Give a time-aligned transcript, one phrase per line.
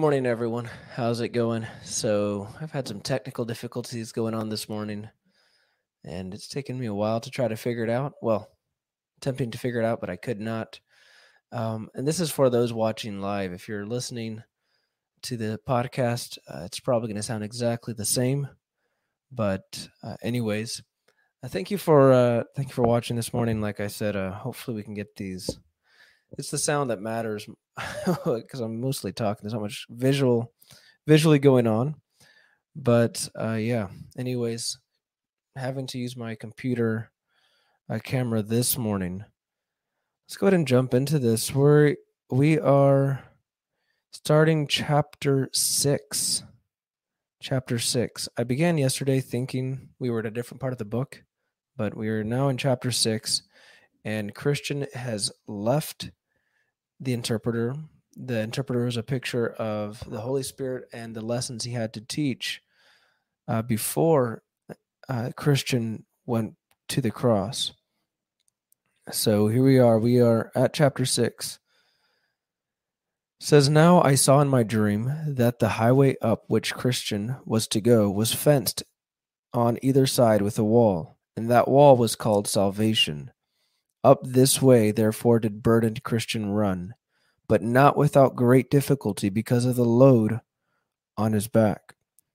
[0.00, 0.66] morning, everyone.
[0.94, 1.66] How's it going?
[1.84, 5.10] So, I've had some technical difficulties going on this morning,
[6.04, 8.14] and it's taken me a while to try to figure it out.
[8.22, 8.48] Well,
[9.18, 10.80] attempting to figure it out, but I could not.
[11.52, 13.52] Um, and this is for those watching live.
[13.52, 14.42] If you're listening
[15.24, 18.48] to the podcast, uh, it's probably going to sound exactly the same.
[19.30, 20.82] But, uh, anyways,
[21.42, 23.60] uh, thank you for uh, thank you for watching this morning.
[23.60, 25.58] Like I said, uh, hopefully we can get these.
[26.38, 27.48] It's the sound that matters
[28.24, 29.40] because I'm mostly talking.
[29.42, 30.52] There's not much visual
[31.06, 31.96] visually going on,
[32.76, 33.88] but uh, yeah.
[34.16, 34.78] Anyways,
[35.56, 37.10] having to use my computer
[37.90, 39.24] uh, camera this morning.
[40.26, 41.54] Let's go ahead and jump into this.
[41.54, 41.96] We're
[42.30, 43.24] we are
[44.12, 46.44] starting chapter six.
[47.42, 48.28] Chapter six.
[48.36, 51.24] I began yesterday thinking we were at a different part of the book,
[51.76, 53.42] but we are now in chapter six,
[54.04, 56.10] and Christian has left
[57.00, 57.74] the interpreter.
[58.16, 62.00] The interpreter is a picture of the Holy Spirit and the lessons he had to
[62.00, 62.60] teach
[63.48, 64.42] uh, before
[65.08, 66.54] uh, Christian went
[66.88, 67.72] to the cross.
[69.10, 69.98] So here we are.
[69.98, 71.58] We are at chapter 6.
[73.40, 77.66] It says now I saw in my dream that the highway up which Christian was
[77.68, 78.82] to go was fenced
[79.52, 83.32] on either side with a wall, and that wall was called salvation.
[84.02, 86.94] Up this way, therefore, did burdened Christian run,
[87.48, 90.40] but not without great difficulty because of the load
[91.16, 91.94] on his back.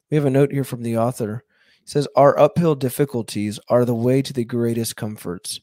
[0.10, 1.44] We have a note here from the author.
[1.82, 5.60] He says, Our uphill difficulties are the way to the greatest comforts.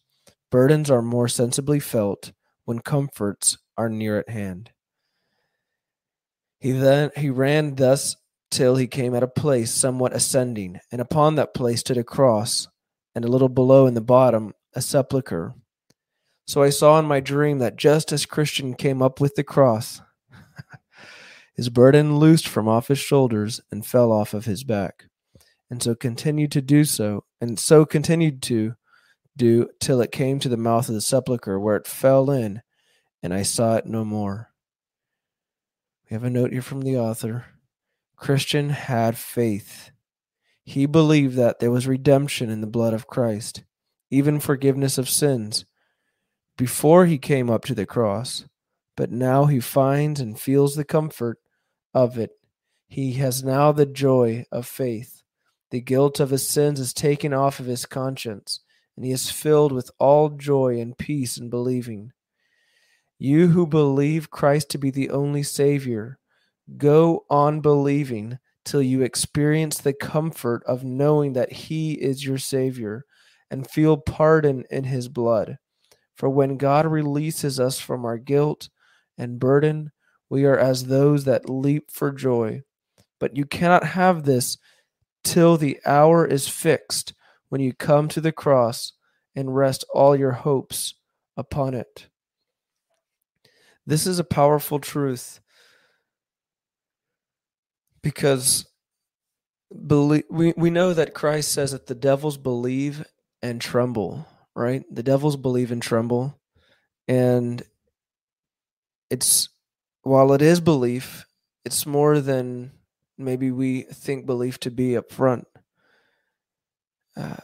[0.50, 2.32] Burdens are more sensibly felt
[2.64, 4.72] when comforts are near at hand.
[6.58, 8.16] He then he ran thus
[8.50, 12.68] till he came at a place somewhat ascending, and upon that place stood a cross,
[13.14, 15.54] and a little below in the bottom a sepulchre.
[16.46, 20.00] So I saw in my dream that just as Christian came up with the cross,
[21.54, 25.06] his burden loosed from off his shoulders and fell off of his back,
[25.70, 28.74] and so continued to do so, and so continued to
[29.36, 32.62] do till it came to the mouth of the sepulchre, where it fell in,
[33.22, 34.50] and I saw it no more.
[36.10, 37.46] We have a note here from the author.
[38.16, 39.90] Christian had faith.
[40.64, 43.64] He believed that there was redemption in the blood of Christ,
[44.10, 45.64] even forgiveness of sins
[46.62, 48.44] before he came up to the cross,
[48.96, 51.38] but now he finds and feels the comfort
[51.92, 52.30] of it.
[52.86, 55.24] He has now the joy of faith.
[55.72, 58.60] The guilt of his sins is taken off of his conscience,
[58.94, 62.12] and he is filled with all joy and peace in believing.
[63.18, 66.20] You who believe Christ to be the only Savior,
[66.76, 73.04] go on believing till you experience the comfort of knowing that He is your Savior
[73.50, 75.58] and feel pardon in His blood.
[76.22, 78.68] For when God releases us from our guilt
[79.18, 79.90] and burden,
[80.30, 82.62] we are as those that leap for joy.
[83.18, 84.56] But you cannot have this
[85.24, 87.12] till the hour is fixed
[87.48, 88.92] when you come to the cross
[89.34, 90.94] and rest all your hopes
[91.36, 92.06] upon it.
[93.84, 95.40] This is a powerful truth
[98.00, 98.66] because
[99.88, 103.04] believe, we, we know that Christ says that the devils believe
[103.42, 104.84] and tremble right?
[104.90, 106.38] The devils believe and tremble.
[107.08, 107.62] And
[109.10, 109.48] it's,
[110.02, 111.26] while it is belief,
[111.64, 112.72] it's more than
[113.18, 115.46] maybe we think belief to be up front.
[117.16, 117.36] Uh,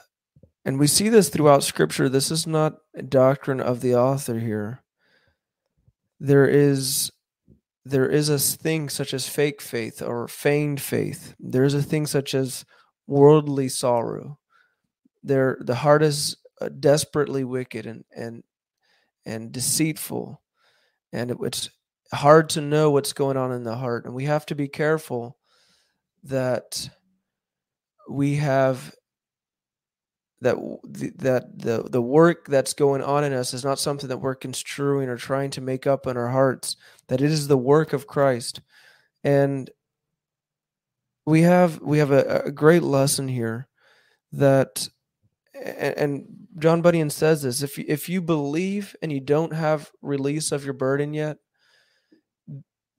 [0.65, 2.09] and we see this throughout Scripture.
[2.09, 4.83] This is not a doctrine of the author here.
[6.21, 7.13] There is
[7.85, 11.35] there is a thing such as fake faith or feigned faith.
[11.41, 12.67] There is a thing such as
[13.07, 14.39] worldly sorrow.
[15.23, 18.43] There, the heart is uh, desperately wicked and and
[19.27, 20.41] and deceitful,
[21.13, 21.71] and it, it's
[22.13, 25.37] hard to know what's going on in the heart, and we have to be careful
[26.25, 26.89] that
[28.09, 28.95] we have
[30.41, 30.57] that
[31.17, 35.09] that the the work that's going on in us is not something that we're construing
[35.09, 36.77] or trying to make up in our hearts
[37.09, 38.61] that it is the work of Christ.
[39.25, 39.69] And
[41.27, 43.69] we have we have a, a great lesson here
[44.33, 44.89] that
[45.55, 46.27] and, and
[46.59, 50.65] John Bunyan says this: if you, if you believe and you don't have release of
[50.65, 51.39] your burden yet,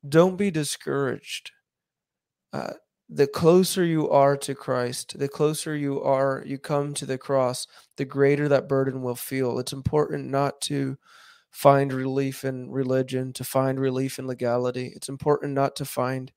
[0.07, 1.51] don't be discouraged.
[2.53, 2.73] Uh,
[3.09, 7.65] the closer you are to Christ, the closer you are, you come to the cross,
[7.97, 9.59] the greater that burden will feel.
[9.59, 10.97] It's important not to
[11.49, 14.91] find relief in religion, to find relief in legality.
[14.95, 16.31] It's important not to find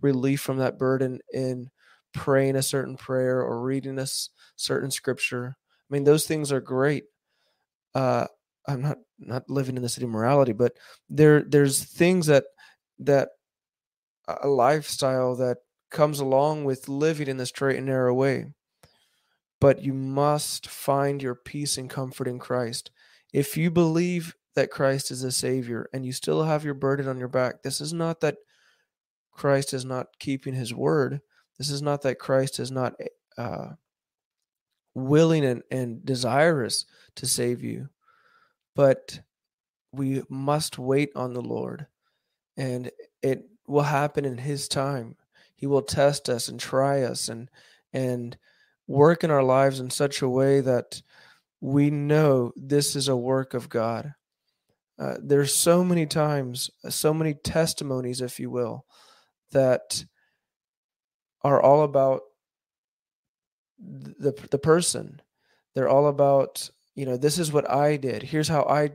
[0.00, 1.70] relief from that burden in
[2.12, 4.06] praying a certain prayer or reading a
[4.56, 5.56] certain scripture.
[5.88, 7.04] I mean, those things are great.
[7.94, 8.26] Uh,
[8.66, 10.72] I'm not not living in the city morality, but
[11.08, 12.44] there there's things that
[12.98, 13.30] that
[14.28, 15.58] a lifestyle that
[15.90, 18.46] comes along with living in the straight and narrow way.
[19.60, 22.90] But you must find your peace and comfort in Christ.
[23.32, 27.18] If you believe that Christ is a Savior and you still have your burden on
[27.18, 28.36] your back, this is not that
[29.32, 31.20] Christ is not keeping His word.
[31.58, 32.94] This is not that Christ is not
[33.38, 33.70] uh,
[34.96, 37.88] willing and, and desirous to save you,
[38.74, 39.20] but
[39.92, 41.86] we must wait on the Lord,
[42.56, 42.90] and
[43.22, 45.16] it will happen in His time.
[45.54, 47.50] He will test us and try us and
[47.92, 48.36] and
[48.86, 51.02] work in our lives in such a way that
[51.60, 54.14] we know this is a work of God.
[54.98, 58.86] Uh, there's so many times, so many testimonies, if you will,
[59.52, 60.04] that
[61.42, 62.22] are all about
[63.78, 65.20] the the person.
[65.74, 68.22] They're all about you know this is what I did.
[68.22, 68.90] Here's how I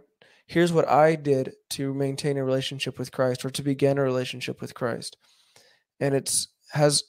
[0.47, 4.59] here's what I did to maintain a relationship with Christ or to begin a relationship
[4.59, 5.17] with Christ.
[5.99, 7.03] And it's has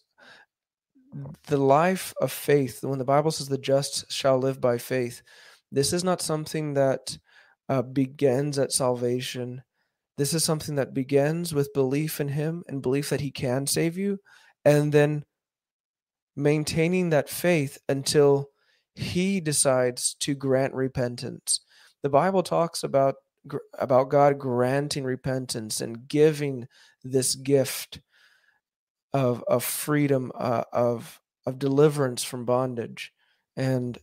[1.46, 5.22] the life of faith, when the Bible says the just shall live by faith,
[5.70, 7.16] this is not something that
[7.68, 9.62] uh, begins at salvation.
[10.18, 13.96] This is something that begins with belief in Him and belief that He can save
[13.96, 14.18] you,
[14.64, 15.24] and then
[16.36, 18.48] maintaining that faith until
[18.94, 21.60] He decides to grant repentance.
[22.02, 23.16] The Bible talks about
[23.78, 26.68] about God granting repentance and giving
[27.02, 28.00] this gift
[29.12, 33.12] of of freedom uh, of of deliverance from bondage
[33.56, 33.98] and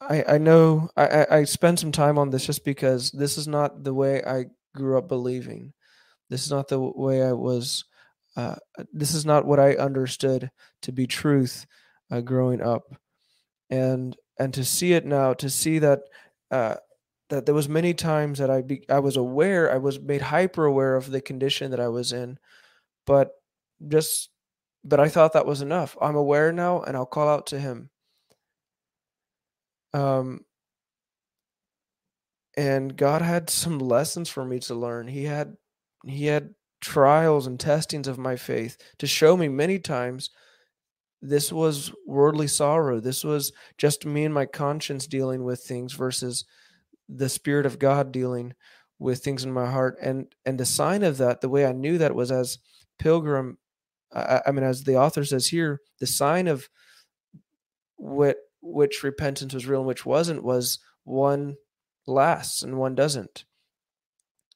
[0.00, 3.84] I, I know I, I spend some time on this just because this is not
[3.84, 5.72] the way I grew up believing.
[6.30, 7.84] This is not the way I was.
[8.40, 10.50] Uh, this is not what I understood
[10.82, 11.66] to be truth
[12.10, 12.84] uh, growing up,
[13.68, 16.00] and and to see it now, to see that
[16.50, 16.76] uh,
[17.28, 20.64] that there was many times that I be, I was aware, I was made hyper
[20.64, 22.38] aware of the condition that I was in,
[23.06, 23.32] but
[23.88, 24.30] just
[24.84, 25.96] but I thought that was enough.
[26.00, 27.90] I'm aware now and I'll call out to him.
[29.92, 30.44] Um
[32.56, 35.08] and God had some lessons for me to learn.
[35.08, 35.56] He had
[36.06, 40.30] he had trials and testings of my faith to show me many times
[41.22, 42.98] this was worldly sorrow.
[42.98, 46.44] This was just me and my conscience dealing with things versus
[47.08, 48.54] the spirit of God dealing
[48.98, 49.96] with things in my heart.
[50.00, 52.58] And and the sign of that, the way I knew that was as
[52.98, 53.58] Pilgrim
[54.12, 56.68] I, I mean, as the author says here, the sign of
[57.96, 61.56] what which repentance was real and which wasn't was one
[62.06, 63.44] lasts and one doesn't.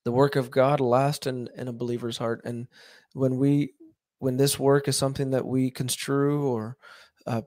[0.04, 2.68] The work of God lasts in, in a believer's heart, and
[3.14, 3.72] when we
[4.18, 6.76] when this work is something that we construe or
[7.26, 7.42] uh,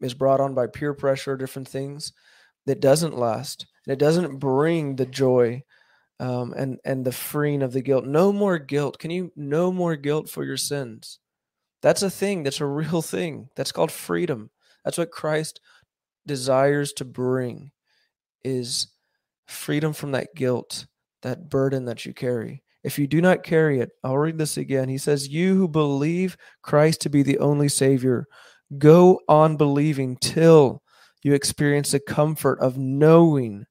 [0.00, 2.12] is brought on by peer pressure or different things,
[2.66, 5.62] that doesn't last and it doesn't bring the joy
[6.20, 8.04] um, and and the freeing of the guilt.
[8.04, 8.98] No more guilt.
[8.98, 11.18] Can you no more guilt for your sins?
[11.80, 12.42] That's a thing.
[12.42, 13.48] That's a real thing.
[13.56, 14.50] That's called freedom.
[14.84, 15.60] That's what Christ
[16.26, 17.72] desires to bring
[18.44, 18.88] is
[19.46, 20.86] freedom from that guilt,
[21.22, 22.62] that burden that you carry.
[22.84, 24.88] If you do not carry it, I'll read this again.
[24.88, 28.26] He says, You who believe Christ to be the only Savior,
[28.78, 30.82] go on believing till
[31.22, 33.66] you experience the comfort of knowing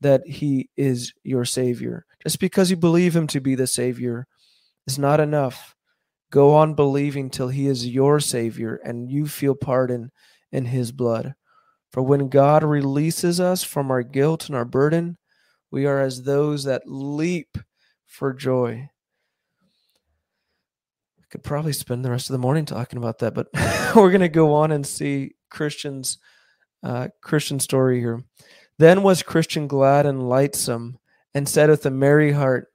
[0.00, 2.04] that He is your Savior.
[2.22, 4.26] Just because you believe Him to be the Savior
[4.86, 5.74] is not enough.
[6.30, 10.12] Go on believing till he is your Savior and you feel pardon
[10.52, 11.34] in his blood.
[11.90, 15.18] For when God releases us from our guilt and our burden,
[15.70, 17.58] we are as those that leap
[18.06, 18.90] for joy.
[21.18, 23.48] I could probably spend the rest of the morning talking about that, but
[23.96, 26.18] we're going to go on and see Christian's
[26.82, 28.22] uh, Christian story here.
[28.78, 30.98] Then was Christian glad and lightsome,
[31.34, 32.68] and said with a merry heart,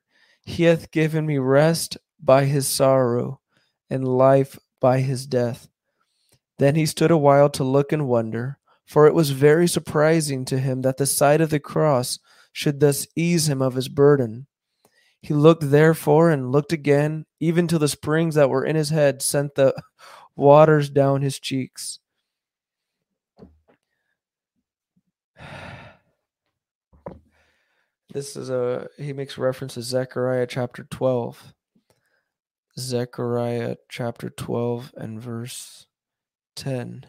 [0.43, 3.41] He hath given me rest by his sorrow
[3.89, 5.67] and life by his death.
[6.57, 10.59] Then he stood a while to look and wonder, for it was very surprising to
[10.59, 12.19] him that the sight of the cross
[12.55, 14.47] should thus ease him of his burden.
[15.21, 19.21] He looked therefore and looked again, even till the springs that were in his head
[19.21, 19.75] sent the
[20.37, 21.99] waters down his cheeks.
[28.13, 31.53] This is a he makes reference to Zechariah chapter 12.
[32.79, 35.87] Zechariah chapter 12 and verse
[36.55, 37.05] 10.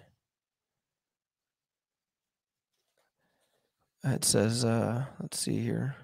[4.07, 5.97] It says, uh, let's see here.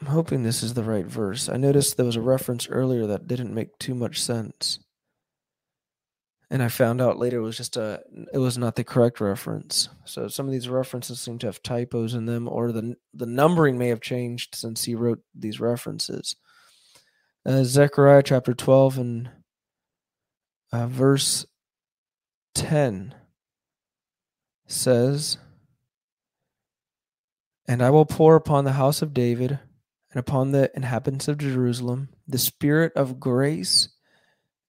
[0.00, 1.48] I'm hoping this is the right verse.
[1.48, 4.80] I noticed there was a reference earlier that didn't make too much sense.
[6.52, 8.02] and I found out later it was just a
[8.32, 9.88] it was not the correct reference.
[10.04, 13.78] So some of these references seem to have typos in them, or the the numbering
[13.78, 16.36] may have changed since he wrote these references.
[17.46, 19.30] Uh, Zechariah chapter twelve and
[20.72, 21.46] uh, verse
[22.54, 23.14] ten
[24.66, 25.38] says,
[27.66, 29.60] "And I will pour upon the house of David
[30.10, 33.88] and upon the inhabitants of Jerusalem the spirit of grace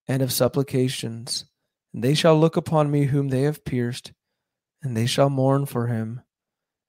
[0.08, 1.46] and of supplications."
[1.94, 4.13] And they shall look upon me whom they have pierced,
[4.82, 6.22] and they shall mourn for him,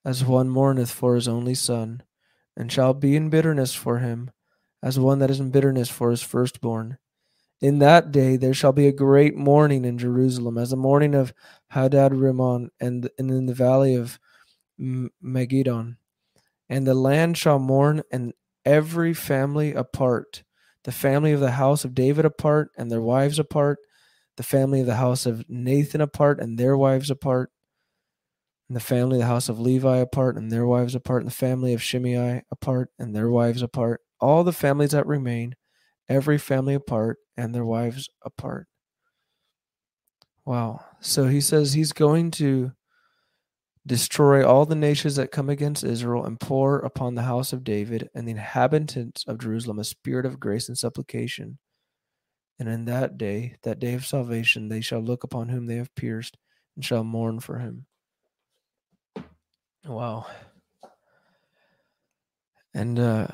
[0.04, 2.02] as one mourneth for his only son,
[2.56, 4.30] and shall be in bitterness for him,
[4.82, 6.98] as one that is in bitterness for his firstborn.
[7.64, 11.32] In that day there shall be a great mourning in Jerusalem, as the mourning of
[11.68, 14.18] Hadad Rimmon, and, and in the valley of
[14.78, 15.96] Megiddon.
[16.68, 18.34] And the land shall mourn, and
[18.66, 20.42] every family apart,
[20.82, 23.78] the family of the house of David apart, and their wives apart,
[24.36, 27.50] the family of the house of Nathan apart and their wives apart,
[28.68, 31.34] and the family of the house of Levi apart and their wives apart, and the
[31.34, 35.56] family of Shimei apart and their wives apart, all the families that remain,
[36.10, 38.66] every family apart and their wives apart.
[40.44, 40.84] Wow.
[41.00, 42.72] So he says he's going to
[43.86, 48.08] destroy all the nations that come against Israel and pour upon the house of David
[48.14, 51.58] and the inhabitants of Jerusalem a spirit of grace and supplication
[52.58, 55.94] and in that day, that day of salvation, they shall look upon whom they have
[55.94, 56.36] pierced
[56.76, 57.86] and shall mourn for him.
[59.84, 60.26] Wow.
[62.72, 63.26] And uh,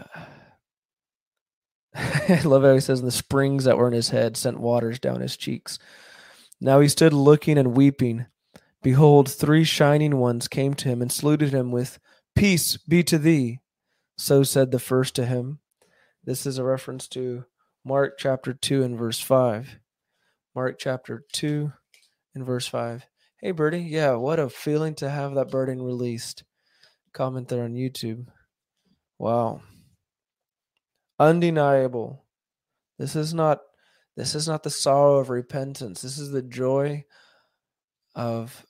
[2.29, 5.21] I love how he says, the springs that were in his head sent waters down
[5.21, 5.79] his cheeks.
[6.61, 8.27] Now he stood looking and weeping.
[8.83, 11.99] Behold, three shining ones came to him and saluted him with,
[12.35, 13.61] Peace be to thee.
[14.17, 15.59] So said the first to him.
[16.25, 17.45] This is a reference to
[17.85, 19.79] Mark chapter 2 and verse 5.
[20.55, 21.73] Mark chapter 2
[22.35, 23.07] and verse 5.
[23.41, 23.81] Hey, Birdie.
[23.81, 26.45] Yeah, what a feeling to have that burden released.
[27.13, 28.27] Comment there on YouTube.
[29.19, 29.63] Wow.
[31.21, 32.25] Undeniable.
[32.99, 33.61] This is not
[34.17, 36.03] this is not the sorrow of repentance.
[36.03, 37.05] This is the joy
[38.17, 38.67] of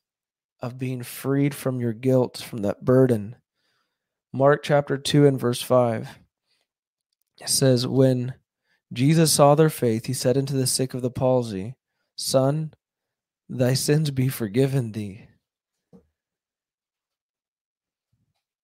[0.61, 3.37] of being freed from your guilt, from that burden.
[4.33, 6.19] Mark chapter 2 and verse 5.
[7.40, 8.35] It says, When
[8.92, 10.07] Jesus saw their faith.
[10.07, 11.76] He said unto the sick of the palsy,
[12.16, 12.75] Son,
[13.49, 15.26] thy sins be forgiven thee.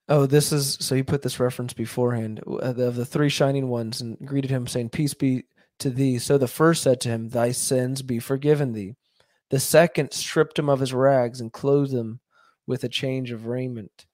[0.09, 4.17] Oh, this is so he put this reference beforehand of the three shining ones and
[4.25, 5.45] greeted him, saying, Peace be
[5.81, 6.19] to thee.
[6.19, 8.95] So the first said to him, Thy sins be forgiven thee.
[9.51, 12.21] The second stripped him of his rags and clothed him
[12.67, 14.07] with a change of raiment.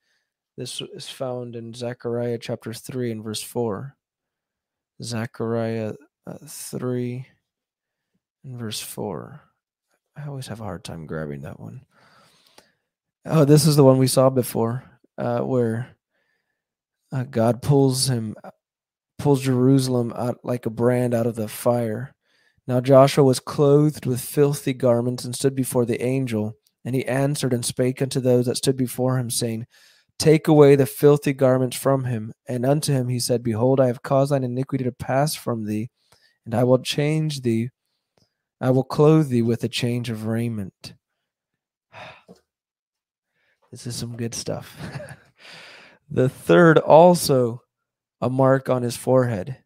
[0.57, 3.97] This is found in Zechariah chapter 3 and verse 4.
[5.03, 5.95] Zechariah
[6.27, 7.27] uh, 3
[8.45, 9.41] and verse 4.
[10.17, 11.83] I always have a hard time grabbing that one.
[13.25, 14.85] Oh, this is the one we saw before,
[15.19, 15.97] uh, where
[17.13, 18.35] uh, God pulls him,
[19.19, 22.15] pulls Jerusalem out like a brand out of the fire.
[22.67, 26.57] Now Joshua was clothed with filthy garments and stood before the angel.
[26.85, 29.67] And he answered and spake unto those that stood before him, saying,
[30.19, 32.33] Take away the filthy garments from him.
[32.49, 35.91] And unto him he said, Behold, I have caused thine iniquity to pass from thee,
[36.45, 37.71] and I will change thee.
[38.61, 40.95] I will clothe thee with a change of raiment.
[43.73, 44.77] This is some good stuff.
[46.11, 47.63] the third also
[48.21, 49.57] a mark on his forehead,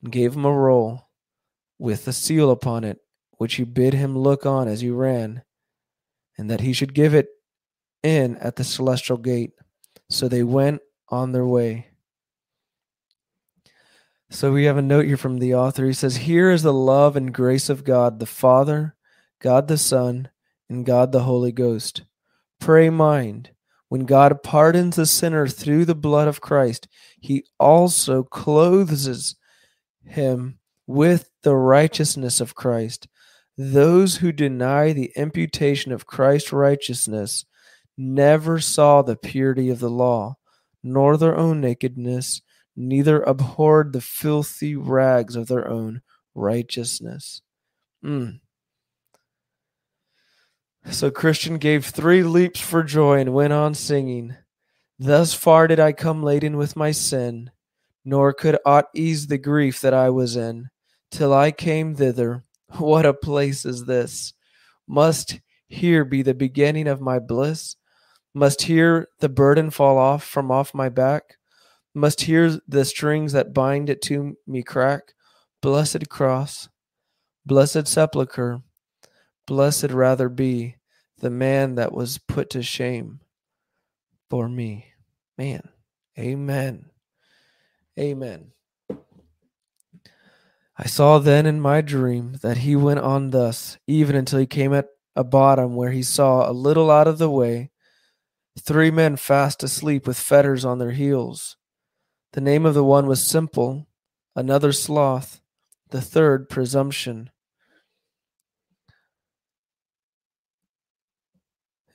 [0.00, 1.08] and gave him a roll
[1.78, 3.00] with a seal upon it,
[3.32, 5.42] which he bid him look on as he ran,
[6.38, 7.28] and that he should give it
[8.04, 9.50] in at the celestial gate.
[10.08, 11.88] So they went on their way.
[14.30, 15.84] So we have a note here from the author.
[15.84, 18.94] He says, Here is the love and grace of God the Father,
[19.40, 20.28] God the Son,
[20.68, 22.04] and God the Holy Ghost.
[22.60, 23.50] Pray mind.
[23.88, 26.88] When God pardons a sinner through the blood of Christ,
[27.20, 29.36] he also clothes
[30.04, 33.08] him with the righteousness of Christ.
[33.56, 37.44] Those who deny the imputation of Christ's righteousness
[37.96, 40.36] never saw the purity of the law,
[40.82, 42.42] nor their own nakedness,
[42.74, 46.02] neither abhorred the filthy rags of their own
[46.34, 47.42] righteousness.
[48.04, 48.40] Mm.
[50.90, 54.36] So Christian gave three leaps for joy and went on singing,
[54.98, 57.50] Thus far did I come laden with my sin,
[58.04, 60.68] nor could aught ease the grief that I was in,
[61.10, 62.42] till I came thither.
[62.78, 64.32] What a place is this!
[64.86, 67.76] Must here be the beginning of my bliss?
[68.34, 71.36] Must here the burden fall off from off my back?
[71.94, 75.14] must here the strings that bind it to me crack.
[75.62, 76.68] Blessed cross,
[77.46, 78.60] blessed sepulchre,
[79.46, 80.76] Blessed rather be
[81.18, 83.20] the man that was put to shame
[84.30, 84.86] for me.
[85.36, 85.68] Man,
[86.18, 86.90] amen.
[87.98, 88.52] Amen.
[90.76, 94.72] I saw then in my dream that he went on thus, even until he came
[94.74, 97.70] at a bottom where he saw a little out of the way
[98.58, 101.56] three men fast asleep with fetters on their heels.
[102.32, 103.86] The name of the one was Simple,
[104.34, 105.40] another Sloth,
[105.90, 107.30] the third Presumption.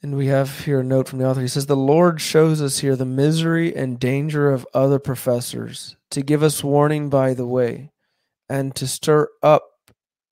[0.01, 1.41] And we have here a note from the author.
[1.41, 6.22] He says, The Lord shows us here the misery and danger of other professors, to
[6.22, 7.91] give us warning by the way,
[8.48, 9.63] and to stir up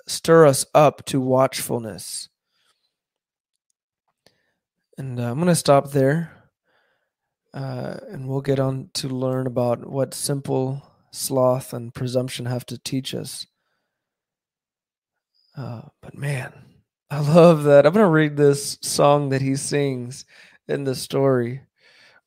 [0.08, 2.30] stir us up to watchfulness.
[4.98, 6.32] And uh, I'm going to stop there.
[7.54, 12.78] Uh, and we'll get on to learn about what simple sloth and presumption have to
[12.78, 13.48] teach us.
[15.56, 16.54] Uh, but man,
[17.10, 17.86] I love that.
[17.86, 20.26] I'm going to read this song that he sings
[20.68, 21.62] in the story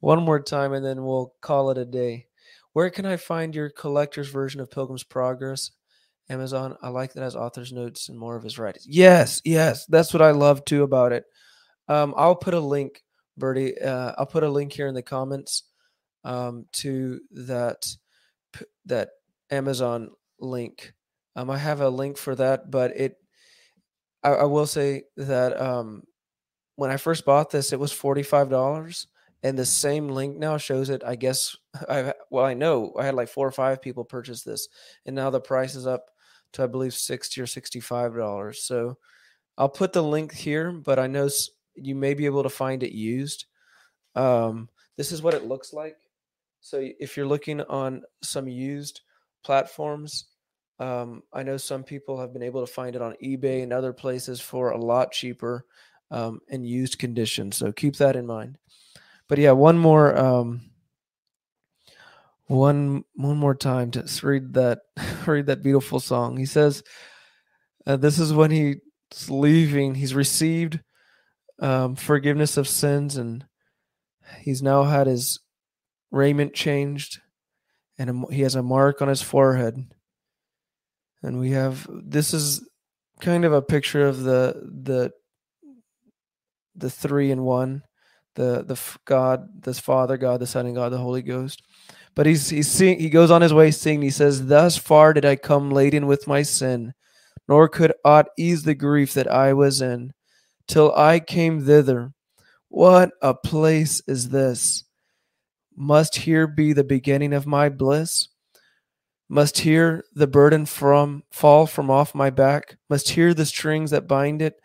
[0.00, 2.26] one more time and then we'll call it a day.
[2.72, 5.72] Where can I find your collector's version of Pilgrim's Progress?
[6.30, 6.76] Amazon.
[6.80, 8.86] I like that as author's notes and more of his writings.
[8.88, 9.84] Yes, yes.
[9.86, 11.24] That's what I love too about it.
[11.88, 13.02] Um, I'll put a link,
[13.36, 13.78] Bertie.
[13.78, 15.64] Uh, I'll put a link here in the comments
[16.24, 17.84] um, to that
[18.86, 19.10] that
[19.50, 20.94] Amazon link.
[21.34, 23.16] Um, I have a link for that, but it
[24.22, 26.04] I, I will say that um,
[26.76, 29.06] when I first bought this, it was forty five dollars,
[29.42, 31.02] and the same link now shows it.
[31.04, 31.56] I guess
[31.88, 34.68] I well, I know I had like four or five people purchase this,
[35.06, 36.10] and now the price is up
[36.52, 38.62] to I believe sixty or sixty five dollars.
[38.64, 38.98] So
[39.58, 41.28] I'll put the link here, but I know
[41.74, 43.46] you may be able to find it used.
[44.14, 45.96] Um, this is what it looks like.
[46.60, 49.00] So if you're looking on some used
[49.44, 50.26] platforms,
[50.80, 53.92] um, I know some people have been able to find it on eBay and other
[53.92, 55.66] places for a lot cheaper
[56.10, 57.52] um, in used condition.
[57.52, 58.56] So keep that in mind.
[59.28, 60.62] But yeah, one more, um,
[62.46, 64.80] one one more time to read that
[65.26, 66.38] read that beautiful song.
[66.38, 66.82] He says,
[67.86, 69.94] uh, "This is when he's leaving.
[69.94, 70.80] He's received
[71.60, 73.44] um, forgiveness of sins, and
[74.40, 75.38] he's now had his
[76.10, 77.20] raiment changed,
[77.98, 79.86] and he has a mark on his forehead."
[81.22, 82.66] And we have this is
[83.20, 85.12] kind of a picture of the the
[86.74, 87.82] the three in one
[88.34, 91.62] the the god this father god the son and god the holy ghost.
[92.14, 95.24] But he's he's seeing he goes on his way singing he says thus far did
[95.24, 96.92] i come laden with my sin
[97.48, 100.12] nor could aught ease the grief that i was in
[100.66, 102.12] till i came thither.
[102.68, 104.84] What a place is this!
[105.76, 108.28] Must here be the beginning of my bliss
[109.30, 114.08] must hear the burden from fall from off my back, must hear the strings that
[114.08, 114.60] bind it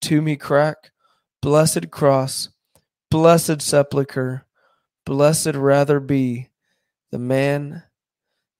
[0.00, 0.92] to me crack.
[1.42, 2.48] Blessed cross,
[3.10, 4.46] blessed sepulchre,
[5.04, 6.48] blessed rather be
[7.10, 7.82] the man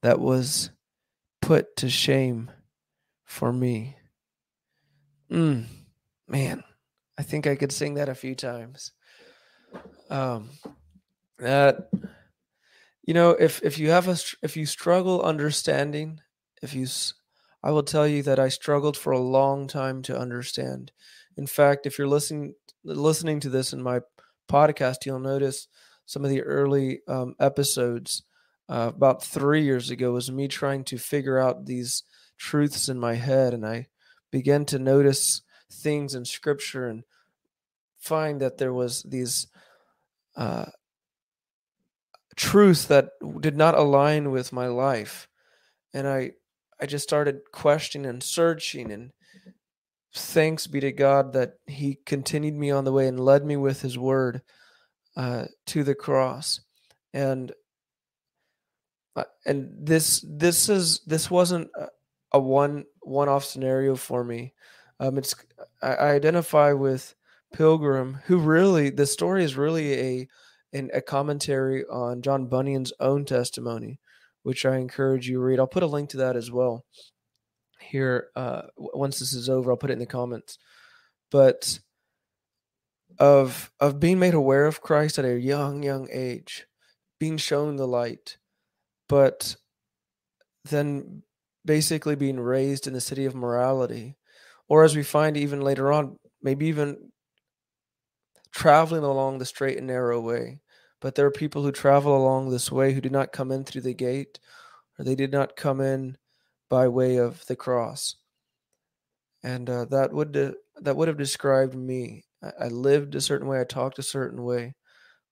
[0.03, 0.70] that was
[1.40, 2.51] put to shame
[3.24, 3.96] for me.
[5.31, 5.66] Mm,
[6.27, 6.64] man,
[7.16, 8.90] I think I could sing that a few times.
[10.11, 10.51] Um,
[11.38, 11.90] that
[13.09, 16.21] you know if if you have a if you struggle understanding
[16.61, 16.87] if you
[17.62, 20.92] i will tell you that i struggled for a long time to understand.
[21.38, 24.01] In fact if you're listening listening to this in my
[24.47, 25.68] podcast you'll notice
[26.05, 28.25] some of the early um, episodes
[28.68, 32.03] uh, about three years ago was me trying to figure out these
[32.37, 33.87] truths in my head and i
[34.31, 35.40] began to notice
[35.73, 37.05] things in scripture and
[37.99, 39.47] find that there was these
[40.37, 40.66] uh,
[42.38, 45.29] truths that did not align with my life.
[45.92, 46.33] And i
[46.81, 49.11] i just started questioning and searching and
[50.14, 53.83] thanks be to god that he continued me on the way and led me with
[53.83, 54.40] his word
[55.16, 56.61] uh, to the cross.
[57.12, 57.53] And
[59.16, 61.68] uh, and this this is this wasn't
[62.33, 64.55] a one one off scenario for me.
[65.01, 65.35] Um it's
[65.83, 67.14] I identify with
[67.53, 70.29] pilgrim who really the story is really a
[70.73, 74.01] in a commentary on John Bunyan's own testimony,
[74.43, 75.59] which I encourage you to read.
[75.59, 76.85] I'll put a link to that as well
[77.81, 78.29] here.
[78.37, 80.59] Uh, once this is over, I'll put it in the comments.
[81.31, 81.81] But
[83.19, 86.67] of of being made aware of Christ at a young, young age,
[87.19, 88.39] being shown the light,
[89.09, 89.57] but
[90.65, 91.23] then
[91.65, 94.17] basically being raised in the city of morality,
[94.69, 97.11] or as we find even later on, maybe even
[98.59, 100.61] traveling along the straight and narrow way.
[101.01, 103.83] But there are people who travel along this way who did not come in through
[103.83, 104.40] the gate,
[104.99, 106.18] or they did not come in
[106.68, 108.16] by way of the cross.
[109.44, 112.25] And uh, that would, uh, that would have described me.
[112.42, 114.75] I, I lived a certain way, I talked a certain way,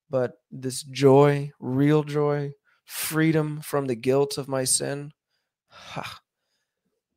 [0.09, 2.53] but this joy, real joy,
[2.85, 5.11] freedom from the guilt of my sin,
[5.67, 6.21] ha,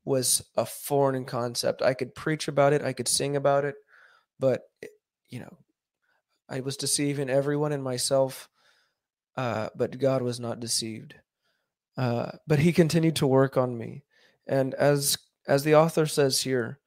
[0.04, 1.82] was a foreign concept.
[1.82, 3.76] I could preach about it, I could sing about it,
[4.40, 4.90] but it,
[5.28, 5.56] you know,
[6.50, 8.48] I was deceiving everyone and myself,
[9.36, 11.14] uh, but God was not deceived.
[11.96, 14.04] Uh, but He continued to work on me,
[14.46, 16.78] and as as the author says here,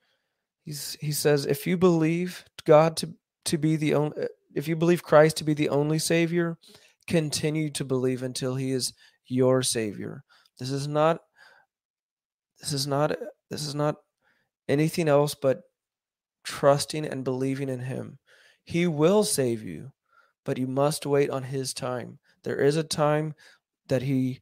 [0.63, 3.13] he's he says, if you believe God to
[3.45, 6.57] to be the only, if you believe Christ to be the only Savior,
[7.07, 8.93] continue to believe until He is
[9.27, 10.23] your Savior.
[10.59, 11.19] This is not
[12.59, 13.15] this is not
[13.49, 13.95] this is not
[14.69, 15.61] anything else but
[16.43, 18.19] trusting and believing in him.
[18.63, 19.91] He will save you,
[20.43, 22.19] but you must wait on his time.
[22.43, 23.35] There is a time
[23.87, 24.41] that he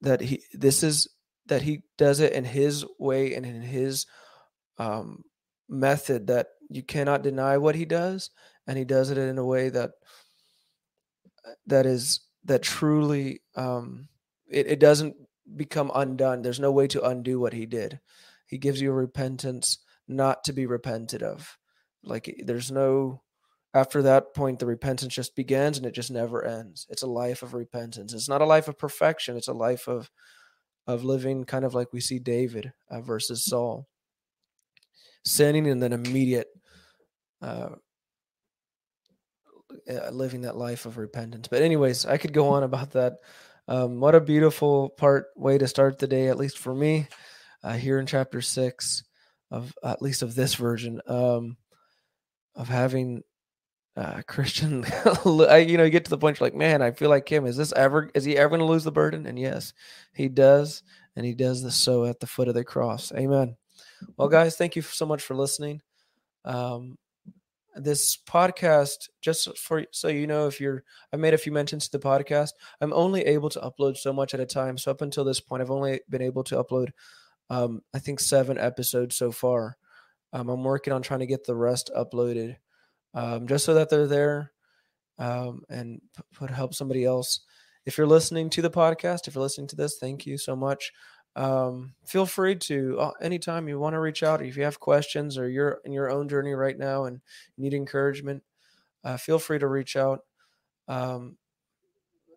[0.00, 1.08] that he this is
[1.46, 4.06] that he does it in his way and in his
[4.78, 5.24] um
[5.68, 8.30] method that you cannot deny what he does
[8.66, 9.92] and he does it in a way that
[11.66, 14.08] that is that truly um
[14.48, 15.16] it, it doesn't
[15.56, 16.42] become undone.
[16.42, 18.00] There's no way to undo what he did.
[18.46, 19.78] He gives you a repentance
[20.08, 21.58] not to be repented of.
[22.02, 23.22] Like there's no
[23.74, 26.86] after that point the repentance just begins and it just never ends.
[26.88, 28.14] It's a life of repentance.
[28.14, 29.36] It's not a life of perfection.
[29.36, 30.10] It's a life of
[30.86, 33.86] of living kind of like we see David uh, versus Saul.
[35.24, 36.48] Sinning and then immediate
[37.42, 37.70] uh,
[39.90, 41.48] uh living that life of repentance.
[41.48, 43.14] But anyways, I could go on about that
[43.66, 47.08] um, what a beautiful part way to start the day, at least for me,
[47.62, 49.04] uh, here in chapter six
[49.50, 51.56] of at least of this version um,
[52.54, 53.22] of having
[53.96, 54.84] uh, Christian.
[55.24, 57.46] You know, you get to the point you're like, man, I feel like him.
[57.46, 58.10] Is this ever?
[58.14, 59.26] Is he ever going to lose the burden?
[59.26, 59.72] And yes,
[60.12, 60.82] he does,
[61.16, 63.12] and he does this so at the foot of the cross.
[63.12, 63.56] Amen.
[64.16, 65.80] Well, guys, thank you so much for listening.
[66.44, 66.98] Um,
[67.76, 71.98] this podcast just for so you know if you're i made a few mentions to
[71.98, 75.24] the podcast i'm only able to upload so much at a time so up until
[75.24, 76.90] this point i've only been able to upload
[77.50, 79.76] um, i think seven episodes so far
[80.32, 82.56] um, i'm working on trying to get the rest uploaded
[83.14, 84.52] um, just so that they're there
[85.18, 86.00] um, and
[86.32, 87.40] put help somebody else.
[87.86, 90.92] If you're listening to the podcast if you're listening to this thank you so much.
[91.36, 95.36] Um, feel free to uh, anytime you want to reach out if you have questions
[95.36, 97.20] or you're in your own journey right now and
[97.58, 98.44] need encouragement
[99.02, 100.20] uh, feel free to reach out
[100.86, 101.36] um,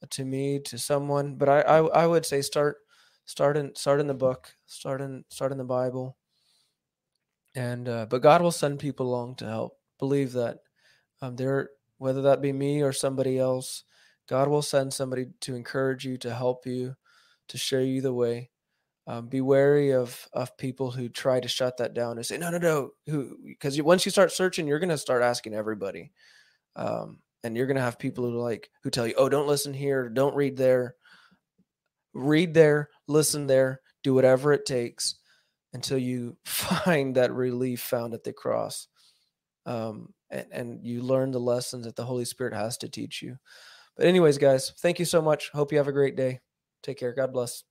[0.10, 2.78] to me to someone but I, I, I would say start
[3.26, 6.18] start in start in the book start in start in the bible
[7.56, 9.78] and uh, but god will send people along to help.
[10.00, 10.60] Believe that
[11.22, 13.84] um, there whether that be me or somebody else
[14.28, 16.96] god will send somebody to encourage you to help you
[17.50, 18.50] to show you the way.
[19.06, 22.50] Um, be wary of of people who try to shut that down and say no
[22.50, 26.12] no no who because once you start searching you're going to start asking everybody.
[26.76, 29.74] Um, and you're going to have people who like who tell you oh don't listen
[29.74, 30.96] here don't read there.
[32.14, 35.16] Read there listen there do whatever it takes
[35.72, 38.90] until you find that relief found at the cross.
[39.66, 43.38] Um, and, and you learn the lessons that the holy spirit has to teach you.
[43.96, 45.50] But anyways guys thank you so much.
[45.52, 46.40] Hope you have a great day.
[46.84, 47.14] Take care.
[47.14, 47.64] God bless